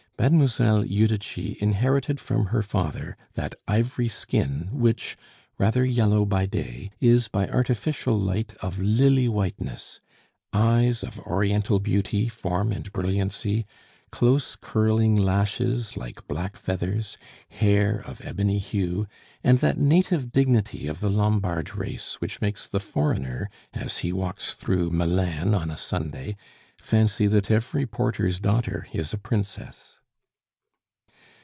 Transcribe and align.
Mademoiselle 0.19 0.83
Judici 0.83 1.57
inherited 1.59 2.19
from 2.19 2.45
her 2.47 2.61
father 2.61 3.17
that 3.33 3.55
ivory 3.67 4.07
skin 4.07 4.69
which, 4.71 5.17
rather 5.57 5.83
yellow 5.83 6.25
by 6.25 6.45
day, 6.45 6.91
is 6.99 7.27
by 7.27 7.47
artificial 7.49 8.19
light 8.19 8.53
of 8.61 8.77
lily 8.77 9.27
whiteness; 9.27 9.99
eyes 10.53 11.01
of 11.03 11.19
Oriental 11.21 11.79
beauty, 11.79 12.29
form, 12.29 12.71
and 12.71 12.91
brilliancy, 12.93 13.65
close 14.11 14.55
curling 14.55 15.15
lashes 15.15 15.97
like 15.97 16.27
black 16.27 16.55
feathers, 16.55 17.17
hair 17.49 17.99
of 18.05 18.21
ebony 18.23 18.59
hue, 18.59 19.07
and 19.43 19.57
that 19.59 19.79
native 19.79 20.31
dignity 20.31 20.85
of 20.85 20.99
the 20.99 21.09
Lombard 21.09 21.75
race 21.75 22.21
which 22.21 22.39
makes 22.39 22.67
the 22.67 22.79
foreigner, 22.79 23.49
as 23.73 23.97
he 23.97 24.13
walks 24.13 24.53
through 24.53 24.91
Milan 24.91 25.55
on 25.55 25.71
a 25.71 25.75
Sunday, 25.77 26.35
fancy 26.79 27.25
that 27.25 27.49
every 27.49 27.87
porter's 27.87 28.39
daughter 28.39 28.87
is 28.93 29.13
a 29.13 29.17
princess. 29.17 29.97